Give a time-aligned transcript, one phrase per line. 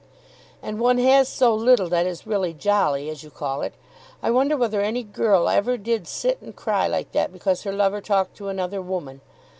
[0.63, 3.75] "And one has so little that is really jolly, as you call it.
[4.23, 8.01] I wonder whether any girl ever did sit and cry like that because her lover
[8.01, 9.21] talked to another woman.